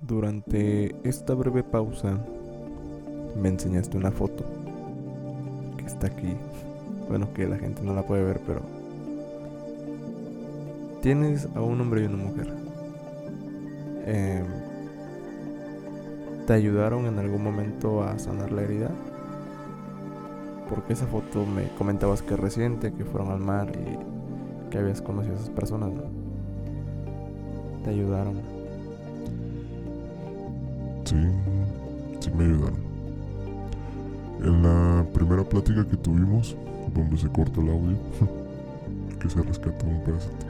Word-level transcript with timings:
Durante 0.00 0.94
esta 1.02 1.34
breve 1.34 1.64
pausa 1.64 2.18
me 3.36 3.48
enseñaste 3.48 3.96
una 3.96 4.12
foto 4.12 4.44
que 5.76 5.84
está 5.84 6.06
aquí. 6.06 6.36
Bueno, 7.08 7.32
que 7.34 7.48
la 7.48 7.56
gente 7.56 7.82
no 7.82 7.94
la 7.94 8.02
puede 8.06 8.22
ver, 8.22 8.40
pero 8.46 8.60
tienes 11.02 11.48
a 11.56 11.62
un 11.62 11.80
hombre 11.80 12.02
y 12.02 12.04
una 12.06 12.16
mujer. 12.16 12.48
Em, 14.06 14.44
¿Te 16.46 16.52
ayudaron 16.52 17.06
en 17.06 17.18
algún 17.18 17.42
momento 17.42 18.02
a 18.04 18.18
sanar 18.20 18.52
la 18.52 18.62
herida? 18.62 18.90
Porque 20.70 20.92
esa 20.92 21.06
foto 21.06 21.44
me 21.44 21.68
comentabas 21.76 22.22
que 22.22 22.34
es 22.34 22.40
reciente, 22.40 22.92
que 22.92 23.04
fueron 23.04 23.32
al 23.32 23.40
mar 23.40 23.72
y 23.74 24.70
que 24.70 24.78
habías 24.78 25.02
conocido 25.02 25.34
a 25.34 25.38
esas 25.38 25.50
personas, 25.50 25.90
¿no? 25.90 26.04
¿Te 27.82 27.90
ayudaron? 27.90 28.57
Sí, 31.08 31.16
sí 32.20 32.30
me 32.36 32.44
ayudaron. 32.44 32.76
En 34.42 34.62
la 34.62 35.06
primera 35.14 35.42
plática 35.42 35.88
que 35.88 35.96
tuvimos, 35.96 36.54
donde 36.94 37.16
se 37.16 37.28
cortó 37.30 37.62
el 37.62 37.70
audio, 37.70 37.96
que 39.18 39.30
se 39.30 39.40
rescató 39.40 39.86
un 39.86 40.04
pedacito, 40.04 40.46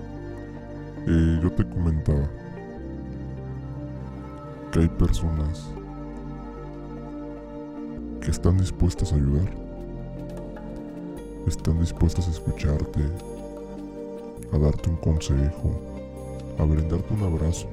eh, 1.07 1.39
yo 1.41 1.53
te 1.53 1.65
comentaba 1.65 2.29
que 4.73 4.81
hay 4.81 4.89
personas 4.89 5.71
que 8.21 8.33
están 8.33 8.59
dispuestas 8.59 9.13
a 9.13 9.15
ayudar, 9.15 9.49
están 11.47 11.79
dispuestas 11.79 12.27
a 12.27 12.33
escucharte, 12.33 13.05
a 14.53 14.59
darte 14.59 14.91
un 14.91 14.97
consejo, 14.97 15.81
a 16.59 16.65
brindarte 16.65 17.15
un 17.15 17.23
abrazo, 17.23 17.69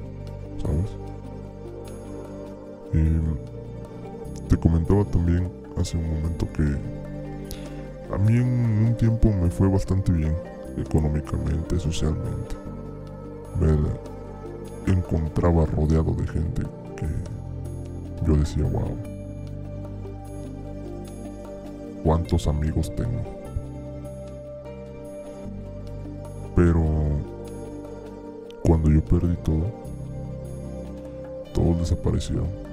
¿sabes? 0.62 1.05
Y 2.92 4.48
te 4.48 4.56
comentaba 4.56 5.04
también 5.04 5.50
hace 5.76 5.96
un 5.96 6.08
momento 6.08 6.46
que 6.52 6.62
a 8.14 8.18
mí 8.18 8.36
en 8.36 8.86
un 8.86 8.96
tiempo 8.96 9.30
me 9.32 9.50
fue 9.50 9.68
bastante 9.68 10.12
bien, 10.12 10.34
económicamente, 10.76 11.78
socialmente. 11.78 12.54
Me 13.60 14.92
encontraba 14.92 15.66
rodeado 15.66 16.12
de 16.14 16.26
gente 16.28 16.62
que 16.96 17.06
yo 18.26 18.36
decía, 18.36 18.64
wow, 18.64 18.96
cuántos 22.04 22.46
amigos 22.46 22.94
tengo. 22.94 23.22
Pero 26.54 26.84
cuando 28.62 28.90
yo 28.90 29.04
perdí 29.04 29.36
todo, 29.44 29.66
todos 31.52 31.78
desaparecieron. 31.80 32.65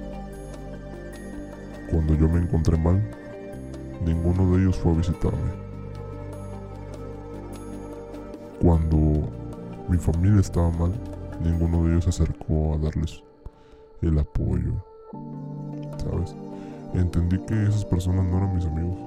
Cuando 1.94 2.12
yo 2.16 2.28
me 2.28 2.40
encontré 2.40 2.76
mal, 2.76 3.00
ninguno 4.04 4.50
de 4.50 4.62
ellos 4.62 4.76
fue 4.78 4.90
a 4.90 4.96
visitarme. 4.96 5.52
Cuando 8.60 9.28
mi 9.88 9.96
familia 9.96 10.40
estaba 10.40 10.72
mal, 10.72 10.92
ninguno 11.40 11.84
de 11.84 11.92
ellos 11.92 12.02
se 12.02 12.10
acercó 12.10 12.74
a 12.74 12.78
darles 12.78 13.22
el 14.02 14.18
apoyo. 14.18 14.72
¿Sabes? 15.98 16.34
Entendí 16.94 17.38
que 17.46 17.62
esas 17.62 17.84
personas 17.84 18.24
no 18.24 18.38
eran 18.38 18.56
mis 18.56 18.66
amigos. 18.66 18.98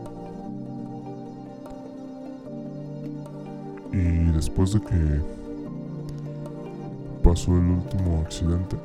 Y 3.92 4.32
después 4.32 4.72
de 4.72 4.80
que 4.80 5.22
pasó 7.22 7.52
el 7.52 7.70
último 7.70 8.22
accidente, 8.22 8.78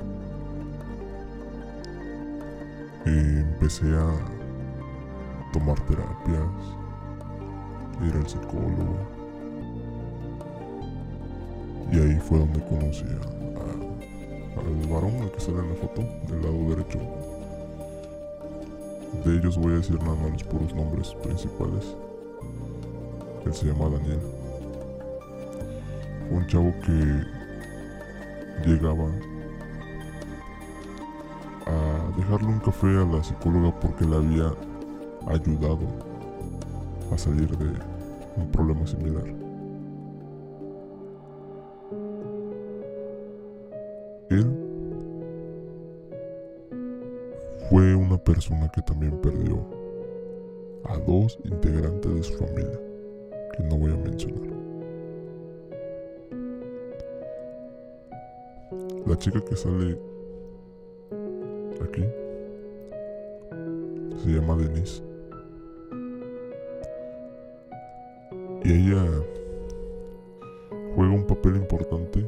empecé 3.11 3.87
a 3.97 4.11
tomar 5.53 5.79
terapias, 5.87 6.43
ir 8.03 8.15
al 8.15 8.29
psicólogo. 8.29 8.97
Y 11.91 11.99
ahí 11.99 12.21
fue 12.21 12.39
donde 12.39 12.65
conocí 12.65 13.05
al 14.57 14.89
varón, 14.89 15.15
el 15.23 15.31
que 15.31 15.41
sale 15.41 15.59
en 15.59 15.69
la 15.69 15.75
foto, 15.75 16.03
del 16.29 16.43
lado 16.43 16.69
derecho. 16.71 16.99
De 19.25 19.37
ellos 19.37 19.59
voy 19.59 19.75
a 19.75 19.77
decir 19.77 19.99
nada 20.03 20.17
más 20.17 20.33
los 20.33 20.45
puros 20.45 20.75
nombres 20.75 21.15
principales. 21.23 21.97
Él 23.45 23.55
se 23.55 23.67
llama 23.67 23.91
Daniel. 23.91 24.21
Fue 26.29 26.39
un 26.39 26.47
chavo 26.47 26.73
que 26.81 27.25
llegaba 28.67 29.11
dejarle 32.17 32.49
un 32.49 32.61
café 32.61 32.87
a 32.89 33.05
la 33.05 33.23
psicóloga 33.23 33.79
porque 33.81 34.05
le 34.05 34.17
había 34.17 34.53
ayudado 35.27 35.87
a 37.13 37.19
salir 37.19 37.57
de 37.57 37.67
un 38.37 38.51
problema 38.51 38.87
similar. 38.87 39.25
Él 44.31 44.63
fue 47.69 47.95
una 47.95 48.17
persona 48.17 48.69
que 48.71 48.83
también 48.83 49.19
perdió 49.21 49.65
a 50.85 50.97
dos 50.99 51.39
integrantes 51.45 52.15
de 52.15 52.23
su 52.23 52.33
familia, 52.35 52.81
que 53.57 53.63
no 53.65 53.77
voy 53.77 53.93
a 53.93 53.97
mencionar. 53.97 54.53
La 59.07 59.17
chica 59.19 59.41
que 59.45 59.57
sale 59.57 60.12
aquí 61.83 62.05
se 64.23 64.29
llama 64.31 64.57
Denise. 64.57 65.03
Y 68.65 68.73
ella 68.73 69.05
juega 70.95 71.13
un 71.13 71.27
papel 71.27 71.57
importante 71.57 72.25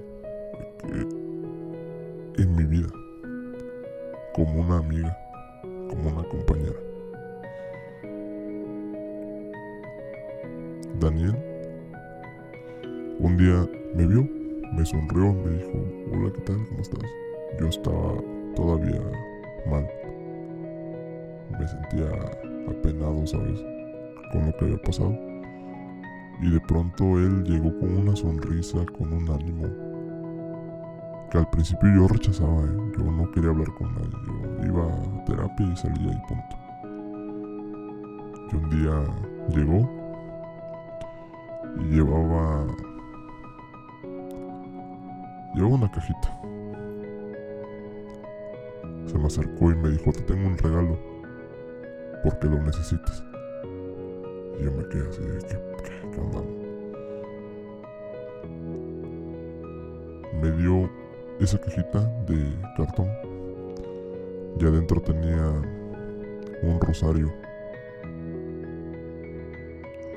en 2.36 2.56
mi 2.56 2.64
vida, 2.64 2.88
como 4.34 4.60
una 4.60 4.78
amiga, 4.78 5.16
como 5.62 6.10
una 6.10 6.28
compañera. 6.28 6.80
Daniel 10.98 11.36
un 13.20 13.36
día 13.36 13.66
me 13.94 14.06
vio, 14.06 14.28
me 14.72 14.84
sonrió, 14.84 15.32
me 15.32 15.50
dijo, 15.52 15.72
hola, 16.12 16.32
¿qué 16.34 16.40
tal? 16.42 16.66
¿Cómo 16.68 16.80
estás? 16.80 17.10
Yo 17.60 17.66
estaba 17.68 18.14
todavía 18.56 19.00
mal. 19.66 19.88
Me 21.58 21.68
sentía 21.68 22.08
apenado, 22.68 23.26
¿sabes? 23.26 23.60
Con 24.32 24.46
lo 24.46 24.56
que 24.56 24.64
había 24.64 24.82
pasado. 24.82 25.16
Y 26.40 26.50
de 26.50 26.60
pronto 26.60 27.18
él 27.18 27.44
llegó 27.44 27.78
con 27.78 27.96
una 27.96 28.16
sonrisa, 28.16 28.84
con 28.98 29.12
un 29.12 29.30
ánimo. 29.30 29.68
Que 31.30 31.38
al 31.38 31.48
principio 31.50 31.88
yo 31.94 32.08
rechazaba, 32.08 32.64
¿eh? 32.64 32.92
Yo 32.98 33.04
no 33.04 33.30
quería 33.30 33.50
hablar 33.50 33.72
con 33.74 33.94
nadie. 33.94 34.10
Yo 34.60 34.66
iba 34.66 34.84
a 34.84 35.24
terapia 35.24 35.66
y 35.66 35.76
salía 35.76 36.12
y 36.12 36.22
punto. 36.28 36.56
Y 38.52 38.56
un 38.56 38.70
día 38.70 39.04
llegó 39.48 39.90
y 41.80 41.94
llevaba. 41.94 42.66
Llevaba 45.54 45.74
una 45.74 45.90
cajita. 45.90 46.40
Se 49.14 49.20
me 49.20 49.26
acercó 49.26 49.70
y 49.70 49.76
me 49.76 49.90
dijo, 49.90 50.10
te 50.10 50.22
tengo 50.22 50.48
un 50.48 50.58
regalo. 50.58 50.98
Porque 52.24 52.48
lo 52.48 52.60
necesitas. 52.60 53.22
Y 54.58 54.64
yo 54.64 54.72
me 54.72 54.88
quedé 54.88 55.08
así 55.08 55.22
de, 55.22 55.38
¿qué, 55.38 55.56
qué, 55.84 56.10
qué 56.10 56.20
onda? 56.20 56.42
Me 60.42 60.50
dio 60.60 60.90
esa 61.38 61.60
cajita 61.60 62.00
de 62.26 62.56
cartón. 62.76 63.08
Y 64.58 64.66
adentro 64.66 65.00
tenía 65.00 65.62
un 66.62 66.80
rosario. 66.80 67.32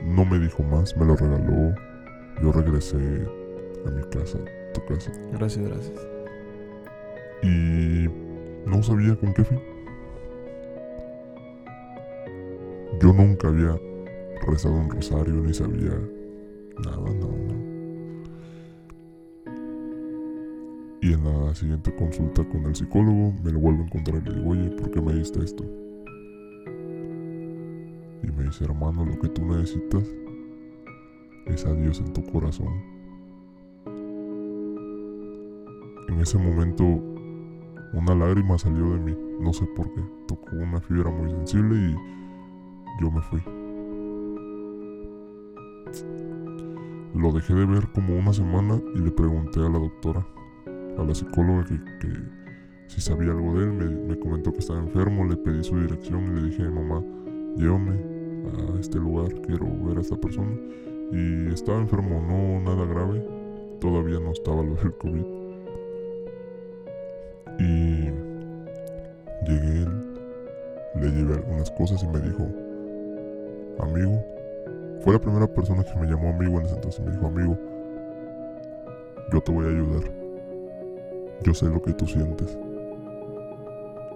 No 0.01 0.25
me 0.25 0.39
dijo 0.39 0.63
más, 0.63 0.97
me 0.97 1.05
lo 1.05 1.15
regaló. 1.15 1.75
Yo 2.41 2.51
regresé 2.51 2.97
a 3.85 3.91
mi 3.91 4.01
casa, 4.09 4.39
a 4.39 4.73
tu 4.73 4.83
casa. 4.85 5.11
Gracias, 5.33 5.67
gracias. 5.67 6.07
Y 7.43 8.26
no 8.67 8.83
sabía 8.83 9.15
con 9.15 9.33
qué 9.33 9.43
fin. 9.43 9.59
Yo 13.01 13.13
nunca 13.13 13.47
había 13.47 13.79
rezado 14.45 14.75
un 14.75 14.89
rosario 14.89 15.35
ni 15.35 15.53
sabía 15.53 15.93
nada, 16.83 16.97
no, 16.97 17.27
no. 17.27 17.67
Y 21.01 21.13
en 21.13 21.23
la 21.23 21.55
siguiente 21.55 21.95
consulta 21.95 22.43
con 22.49 22.65
el 22.65 22.75
psicólogo 22.75 23.33
me 23.43 23.51
lo 23.51 23.59
vuelvo 23.59 23.83
a 23.83 23.85
encontrar 23.85 24.21
y 24.21 24.29
le 24.29 24.35
digo, 24.35 24.49
oye, 24.49 24.69
¿por 24.71 24.91
qué 24.91 25.01
me 25.01 25.13
diste 25.13 25.43
esto? 25.43 25.63
Y 28.23 28.31
me 28.31 28.43
dice, 28.43 28.65
hermano, 28.65 29.05
lo 29.05 29.17
que 29.19 29.29
tú 29.29 29.45
necesitas 29.45 30.03
es 31.45 31.65
a 31.65 31.73
Dios 31.73 31.99
en 31.99 32.13
tu 32.13 32.23
corazón. 32.25 32.73
En 36.09 36.19
ese 36.19 36.37
momento 36.37 37.16
Una 37.93 38.13
lágrima 38.13 38.57
salió 38.57 38.91
de 38.91 38.99
mí, 38.99 39.17
no 39.39 39.53
sé 39.53 39.65
por 39.75 39.91
qué. 39.93 40.01
Tocó 40.27 40.55
una 40.57 40.81
fibra 40.81 41.09
muy 41.09 41.29
sensible 41.31 41.75
y 41.75 41.95
yo 43.01 43.11
me 43.11 43.21
fui. 43.21 43.41
Lo 47.15 47.31
dejé 47.31 47.53
de 47.53 47.65
ver 47.65 47.87
como 47.93 48.17
una 48.17 48.33
semana 48.33 48.79
y 48.95 48.99
le 48.99 49.11
pregunté 49.11 49.59
a 49.59 49.69
la 49.69 49.79
doctora, 49.79 50.27
a 50.97 51.03
la 51.03 51.15
psicóloga, 51.15 51.65
que, 51.65 52.09
si 52.87 53.01
sabía 53.01 53.31
algo 53.31 53.57
de 53.57 53.65
él. 53.65 53.73
Me, 53.73 53.85
me, 53.85 54.19
comentó 54.19 54.51
que 54.51 54.59
estaba 54.59 54.79
enfermo, 54.79 55.25
le 55.25 55.37
pedí 55.37 55.63
su 55.63 55.79
dirección 55.79 56.25
y 56.25 56.41
le 56.41 56.49
dije, 56.49 56.69
mamá, 56.69 57.03
llévame 57.55 57.93
a 58.47 58.79
este 58.79 58.99
lugar, 58.99 59.33
quiero 59.41 59.65
ver 59.85 59.97
a 59.97 60.01
esta 60.01 60.17
persona. 60.17 60.51
Y 61.11 61.47
estaba 61.53 61.79
enfermo, 61.79 62.21
no 62.21 62.59
nada 62.59 62.85
grave, 62.85 63.25
todavía 63.79 64.19
no 64.19 64.31
estaba 64.31 64.61
lo 64.61 64.75
del 64.75 64.93
COVID. 64.97 65.36
Y 67.59 68.11
llegué, 69.45 69.87
le 70.95 71.11
llevé 71.11 71.33
algunas 71.35 71.71
cosas 71.71 72.03
y 72.03 72.07
me 72.07 72.19
dijo, 72.19 72.47
amigo, 73.79 74.23
fue 75.01 75.13
la 75.13 75.19
primera 75.19 75.47
persona 75.47 75.83
que 75.83 75.99
me 75.99 76.07
llamó 76.07 76.29
amigo 76.29 76.59
en 76.59 76.65
ese 76.65 76.75
entonces. 76.75 77.05
Me 77.05 77.11
dijo, 77.11 77.27
amigo, 77.27 77.57
yo 79.31 79.41
te 79.41 79.51
voy 79.51 79.65
a 79.65 79.69
ayudar. 79.69 80.03
Yo 81.43 81.53
sé 81.53 81.67
lo 81.67 81.81
que 81.81 81.93
tú 81.93 82.05
sientes. 82.05 82.57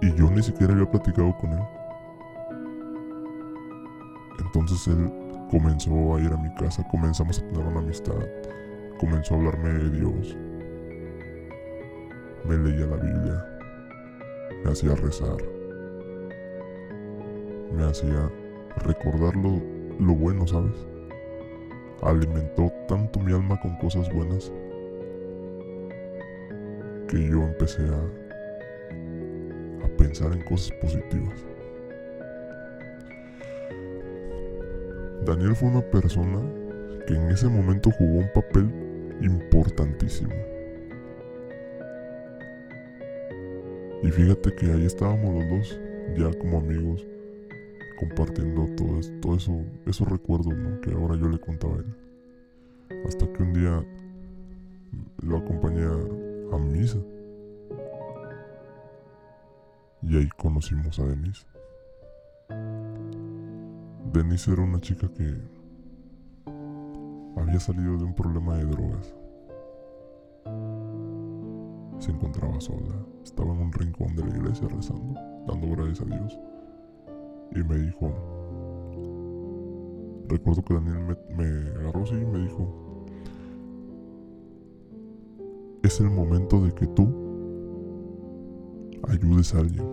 Y 0.02 0.14
yo 0.16 0.30
ni 0.32 0.42
siquiera 0.42 0.74
había 0.74 0.90
platicado 0.90 1.36
con 1.38 1.52
él. 1.54 1.64
Entonces 4.40 4.88
él 4.88 5.12
comenzó 5.50 6.16
a 6.16 6.22
ir 6.22 6.32
a 6.32 6.38
mi 6.38 6.54
casa, 6.56 6.86
comenzamos 6.90 7.40
a 7.40 7.48
tener 7.48 7.66
una 7.66 7.80
amistad, 7.80 8.16
comenzó 9.00 9.36
a 9.36 9.38
hablarme 9.38 9.70
de 9.70 9.90
Dios. 9.92 10.38
Me 12.48 12.58
leía 12.58 12.88
la 12.88 12.96
Biblia, 12.98 13.46
me 14.64 14.72
hacía 14.72 14.96
rezar, 14.96 15.38
me 17.76 17.84
hacía 17.84 18.32
recordar 18.78 19.36
lo, 19.36 19.62
lo 20.00 20.16
bueno, 20.16 20.48
¿sabes? 20.48 20.88
Alimentó 22.02 22.72
tanto 22.88 23.20
mi 23.20 23.32
alma 23.32 23.60
con 23.62 23.76
cosas 23.78 24.12
buenas 24.12 24.52
que 27.08 27.30
yo 27.30 27.44
empecé 27.44 27.84
a, 27.84 28.02
a 29.86 29.88
pensar 29.98 30.34
en 30.34 30.44
cosas 30.44 30.72
positivas. 30.82 31.46
Daniel 35.26 35.56
fue 35.56 35.70
una 35.70 35.82
persona 35.82 36.40
que 37.06 37.14
en 37.14 37.30
ese 37.30 37.48
momento 37.48 37.92
jugó 37.92 38.20
un 38.20 38.32
papel 38.34 38.70
importantísimo. 39.22 40.34
Y 44.04 44.10
fíjate 44.10 44.56
que 44.56 44.66
ahí 44.66 44.86
estábamos 44.86 45.36
los 45.36 45.50
dos, 45.50 45.80
ya 46.18 46.40
como 46.40 46.58
amigos, 46.58 47.06
compartiendo 48.00 48.66
todo, 48.76 49.36
eso, 49.36 49.64
esos 49.86 50.08
recuerdos 50.08 50.54
que 50.82 50.92
ahora 50.92 51.16
yo 51.16 51.28
le 51.28 51.40
contaba 51.40 51.76
a 51.76 51.78
él. 51.78 51.96
Hasta 53.06 53.32
que 53.32 53.44
un 53.44 53.54
día 53.54 53.86
lo 55.22 55.38
acompañé 55.38 55.84
a, 55.84 56.56
a 56.56 56.58
misa. 56.58 56.98
Y 60.02 60.18
ahí 60.18 60.28
conocimos 60.36 61.00
a 61.00 61.06
Denise. 61.06 61.46
Denise 64.12 64.52
era 64.52 64.64
una 64.64 64.82
chica 64.82 65.08
que 65.14 65.38
había 67.40 67.60
salido 67.60 67.98
de 67.98 68.04
un 68.06 68.16
problema 68.16 68.58
de 68.58 68.66
drogas. 68.66 69.14
Se 72.02 72.10
encontraba 72.10 72.60
sola, 72.60 72.96
estaba 73.24 73.54
en 73.54 73.62
un 73.62 73.72
rincón 73.72 74.16
de 74.16 74.24
la 74.24 74.36
iglesia 74.36 74.68
rezando, 74.68 75.14
dando 75.48 75.70
gracias 75.70 76.02
a 76.02 76.06
Dios. 76.06 76.40
Y 77.52 77.64
me 77.64 77.78
dijo, 77.78 78.12
recuerdo 80.28 80.64
que 80.64 80.74
Daniel 80.74 81.16
me, 81.38 81.46
agarró 81.80 82.02
así 82.02 82.16
y 82.16 82.26
me 82.26 82.40
dijo, 82.40 83.06
es 85.84 86.00
el 86.00 86.10
momento 86.10 86.60
de 86.60 86.74
que 86.74 86.88
tú 86.88 87.08
ayudes 89.08 89.54
a 89.54 89.60
alguien, 89.60 89.86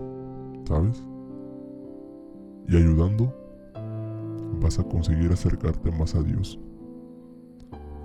¿sabes? 0.66 1.04
Y 2.69 2.76
ayudando 2.76 3.34
vas 4.62 4.78
a 4.78 4.82
conseguir 4.82 5.31
acercarte 5.31 5.90
más 5.90 6.14
a 6.14 6.22
Dios 6.22 6.58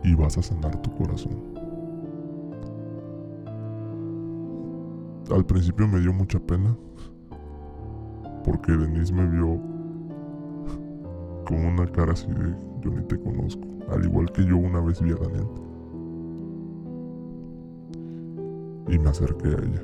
y 0.03 0.13
vas 0.13 0.37
a 0.37 0.43
sanar 0.43 0.81
tu 0.81 0.93
corazón. 0.93 1.52
Al 5.31 5.45
principio 5.45 5.87
me 5.87 5.99
dio 5.99 6.11
mucha 6.13 6.39
pena 6.39 6.75
porque 8.43 8.73
Denise 8.73 9.13
me 9.13 9.25
vio 9.25 9.59
con 11.45 11.65
una 11.65 11.85
cara 11.87 12.11
así 12.11 12.27
de 12.27 12.55
yo 12.81 12.91
ni 12.91 13.03
te 13.03 13.17
conozco, 13.17 13.63
al 13.89 14.03
igual 14.03 14.31
que 14.31 14.45
yo 14.45 14.57
una 14.57 14.81
vez 14.81 15.01
vi 15.01 15.11
a 15.11 15.15
Daniel. 15.15 15.47
Y 18.89 18.99
me 18.99 19.09
acerqué 19.09 19.47
a 19.47 19.51
ella. 19.51 19.81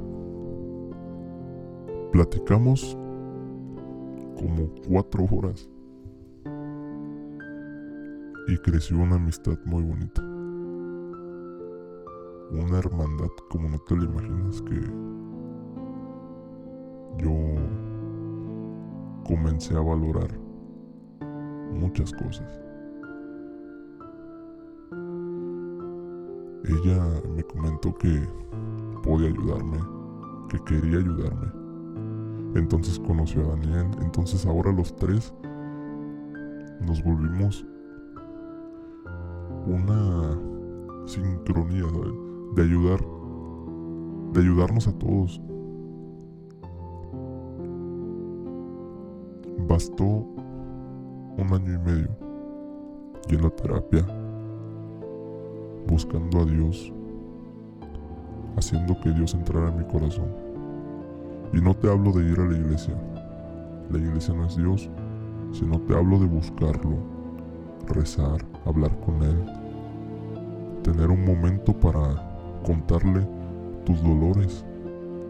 Platicamos 2.12 2.98
como 4.38 4.70
cuatro 4.88 5.26
horas 5.32 5.70
y 8.48 8.58
creció 8.58 8.98
una 8.98 9.16
amistad 9.16 9.58
muy 9.66 9.84
bonita. 9.84 10.39
Una 12.52 12.80
hermandad 12.80 13.30
como 13.50 13.70
no 13.70 13.78
te 13.80 13.96
lo 13.96 14.06
imaginas 14.06 14.62
que 14.64 14.82
yo 17.18 17.32
comencé 19.24 19.76
a 19.76 19.82
valorar 19.82 20.30
muchas 21.72 22.12
cosas. 22.12 22.60
Ella 26.66 27.04
me 27.36 27.44
comentó 27.44 27.94
que 27.96 28.28
podía 29.04 29.30
ayudarme, 29.30 29.78
que 30.50 30.60
quería 30.64 30.98
ayudarme. 30.98 31.52
Entonces 32.56 33.00
conoció 33.00 33.46
a 33.46 33.50
Daniel, 33.56 33.88
entonces 34.02 34.46
ahora 34.46 34.72
los 34.72 34.96
tres 34.96 35.34
nos 36.82 37.04
volvimos 37.04 37.66
una 39.68 40.36
sincronía 41.06 41.84
de 42.56 42.64
ayudar, 42.64 43.00
de 44.34 44.40
ayudarnos 44.42 44.88
a 44.88 44.94
todos. 44.94 45.42
Bastó 49.68 50.04
un 50.06 51.54
año 51.54 51.74
y 51.74 51.78
medio 51.78 52.30
y 53.30 53.36
en 53.36 53.44
la 53.44 53.50
terapia, 53.52 54.06
buscando 55.88 56.40
a 56.40 56.46
Dios, 56.46 56.92
haciendo 58.58 59.00
que 59.02 59.12
Dios 59.12 59.34
entrara 59.36 59.70
en 59.70 59.78
mi 59.78 59.86
corazón. 59.86 60.34
Y 61.54 61.62
no 61.62 61.76
te 61.76 61.90
hablo 61.90 62.12
de 62.12 62.32
ir 62.32 62.40
a 62.40 62.46
la 62.46 62.58
iglesia, 62.58 62.96
la 63.92 63.98
iglesia 63.98 64.34
no 64.34 64.46
es 64.46 64.58
Dios, 64.58 64.90
sino 65.52 65.80
te 65.82 65.96
hablo 65.96 66.20
de 66.20 66.26
buscarlo, 66.26 66.98
rezar, 67.88 68.44
hablar 68.66 69.00
con 69.02 69.22
Él, 69.22 69.46
tener 70.84 71.10
un 71.10 71.26
momento 71.26 71.74
para 71.74 72.29
contarle 72.64 73.28
tus 73.86 74.02
dolores, 74.04 74.66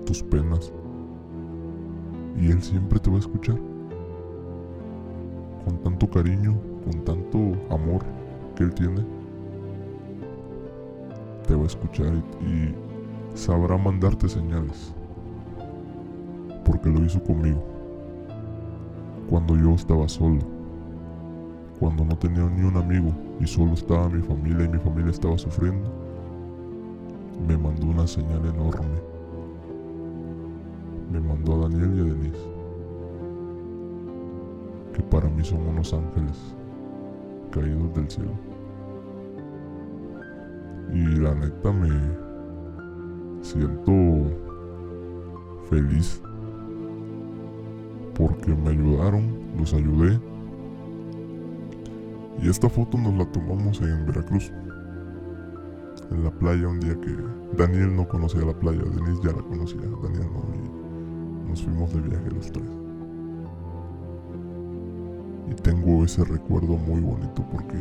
tus 0.06 0.24
penas. 0.24 0.72
Y 2.38 2.52
Él 2.52 2.62
siempre 2.62 3.00
te 3.00 3.10
va 3.10 3.18
a 3.18 3.20
escuchar. 3.20 3.58
Con 5.66 5.78
tanto 5.84 6.10
cariño, 6.10 6.56
con 6.84 7.04
tanto 7.04 7.38
amor 7.74 8.04
que 8.56 8.64
Él 8.64 8.74
tiene. 8.74 9.06
Te 11.48 11.56
va 11.56 11.64
a 11.64 11.68
escuchar 11.68 12.14
y, 12.42 12.74
sabrá 13.36 13.78
mandarte 13.78 14.28
señales. 14.28 14.94
Porque 16.66 16.90
lo 16.90 17.04
hizo 17.04 17.22
conmigo. 17.24 17.64
Cuando 19.30 19.56
yo 19.56 19.74
estaba 19.74 20.08
solo. 20.08 20.40
Cuando 21.80 22.04
no 22.04 22.18
tenía 22.18 22.44
ni 22.50 22.64
un 22.64 22.76
amigo 22.76 23.14
y 23.40 23.48
solo 23.48 23.74
estaba 23.74 24.10
mi 24.10 24.22
familia 24.22 24.66
y 24.66 24.70
mi 24.70 24.80
familia 24.80 25.12
estaba 25.12 25.38
sufriendo, 25.38 25.90
me 27.48 27.58
mandó 27.58 27.88
una 27.88 28.08
señal 28.08 28.46
enorme. 28.46 29.02
Me 31.12 31.20
mandó 31.20 31.56
a 31.56 31.70
Daniel 31.70 31.94
y 31.96 32.00
a 32.02 32.04
Denise, 32.14 32.48
que 34.94 35.02
para 35.04 35.28
mí 35.30 35.44
son 35.44 35.68
unos 35.68 35.94
ángeles 35.94 36.56
caídos 37.52 37.94
del 37.96 38.10
cielo. 38.10 38.32
Y 40.94 41.20
la 41.20 41.34
neta 41.36 41.72
me 41.72 41.90
siento 43.42 43.92
feliz 45.70 46.22
porque 48.16 48.54
me 48.54 48.70
ayudaron, 48.70 49.24
los 49.58 49.74
ayudé 49.74 50.20
y 52.42 52.50
esta 52.50 52.70
foto 52.70 52.98
nos 52.98 53.14
la 53.16 53.26
tomamos 53.32 53.82
en 53.82 54.06
Veracruz. 54.06 54.52
En 56.12 56.24
la 56.24 56.32
playa 56.32 56.68
un 56.68 56.80
día 56.80 57.00
que 57.00 57.16
Daniel 57.58 57.96
no 57.96 58.08
conocía 58.08 58.46
la 58.46 58.54
playa, 58.54 58.82
Denise 58.84 59.22
ya 59.24 59.32
la 59.32 59.44
conocía, 59.44 59.82
Daniel 59.82 60.28
no, 60.34 60.44
y 60.56 61.50
nos 61.50 61.64
fuimos 61.64 61.94
de 61.94 62.02
viaje 62.02 62.32
los 62.32 62.52
tres. 62.52 62.66
Y 65.50 65.54
tengo 65.56 66.04
ese 66.04 66.24
recuerdo 66.24 66.78
muy 66.78 67.02
bonito 67.02 67.46
porque 67.52 67.78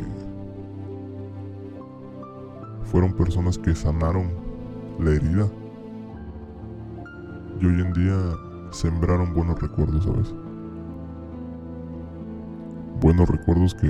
fueron 2.83 3.13
personas 3.13 3.57
que 3.57 3.75
sanaron 3.75 4.31
la 4.99 5.11
herida 5.11 5.47
y 7.61 7.65
hoy 7.65 7.81
en 7.81 7.93
día 7.93 8.15
sembraron 8.71 9.33
buenos 9.33 9.59
recuerdos, 9.61 10.03
¿sabes? 10.03 10.33
Buenos 13.01 13.29
recuerdos 13.29 13.75
que 13.75 13.89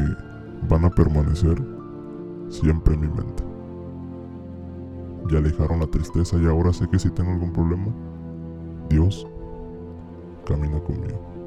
van 0.67 0.86
a 0.86 0.89
permanecer 0.89 1.62
siempre 2.50 2.96
en 2.96 3.01
mi 3.01 3.08
mente. 3.08 3.49
Ya 5.29 5.38
alejaron 5.38 5.79
la 5.79 5.88
tristeza 5.88 6.38
y 6.38 6.48
ahora 6.48 6.74
sé 6.74 6.88
que 6.89 6.98
si 6.98 7.09
tengo 7.12 7.31
algún 7.31 7.53
problema, 7.53 7.93
Dios 8.89 9.27
camina 10.45 10.79
conmigo. 10.79 11.38